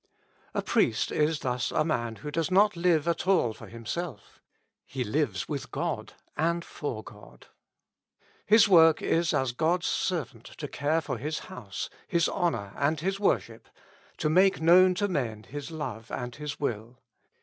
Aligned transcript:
A 0.55 0.63
priest 0.63 1.11
is 1.11 1.41
thus 1.41 1.69
a 1.69 1.85
man 1.85 2.15
who 2.15 2.31
does 2.31 2.49
not 2.49 2.75
at 2.75 3.27
all 3.27 3.45
live 3.49 3.57
for 3.57 3.67
himself. 3.67 4.41
He 4.87 5.03
lives 5.03 5.47
with 5.47 5.69
God 5.69 6.13
ajid 6.35 6.63
for 6.63 7.03
God. 7.03 7.45
His 8.47 8.67
work 8.67 9.03
is 9.03 9.31
as 9.31 9.51
God's 9.51 9.85
servant 9.85 10.45
to 10.57 10.67
care 10.67 11.01
for 11.01 11.19
His 11.19 11.37
house, 11.53 11.87
His 12.07 12.27
honor, 12.27 12.73
and 12.75 12.99
His 12.99 13.19
worship, 13.19 13.67
to 14.17 14.27
make 14.27 14.59
known 14.59 14.95
to 14.95 15.07
men 15.07 15.43
His 15.43 15.69
love 15.69 16.09
and 16.09 16.35
His 16.35 16.59
will. 16.59 16.97